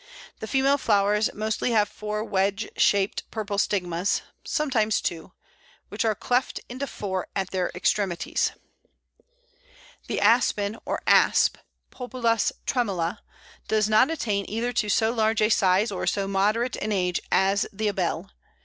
The 0.39 0.47
female 0.47 0.79
flowers 0.79 1.31
mostly 1.31 1.69
have 1.73 1.87
four 1.87 2.23
wedge 2.23 2.67
shaped 2.75 3.29
purple 3.29 3.59
stigmas 3.59 4.23
(sometimes 4.43 4.99
two), 4.99 5.33
which 5.89 6.03
are 6.03 6.15
cleft 6.15 6.59
into 6.67 6.87
four 6.87 7.27
at 7.35 7.51
their 7.51 7.71
extremities. 7.75 8.51
[Illustration: 8.79 9.59
Aspen.] 9.61 10.07
The 10.07 10.19
Aspen 10.21 10.77
or 10.87 11.01
Asp 11.05 11.57
(Populus 11.91 12.51
tremula) 12.65 13.19
does 13.67 13.87
not 13.87 14.09
attain 14.09 14.47
either 14.49 14.73
to 14.73 14.89
so 14.89 15.11
large 15.11 15.39
a 15.39 15.49
size 15.49 15.91
or 15.91 16.07
so 16.07 16.27
moderate 16.27 16.77
an 16.77 16.91
age 16.91 17.19
as 17.31 17.67
the 17.71 17.87
Abele. 17.87 18.31